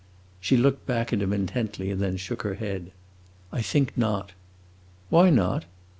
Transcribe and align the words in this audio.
She 0.39 0.57
looked 0.57 0.87
back 0.87 1.13
at 1.13 1.21
him 1.21 1.31
intently 1.31 1.91
and 1.91 2.01
then 2.01 2.17
shook 2.17 2.41
her 2.41 2.55
head. 2.55 2.91
"I 3.51 3.61
think 3.61 3.95
not!" 3.95 4.31
"Why 5.11 5.29
not?" 5.29 5.65